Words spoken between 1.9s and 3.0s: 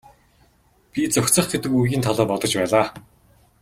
талаар бодож байлаа.